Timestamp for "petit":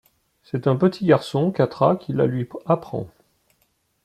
0.77-1.05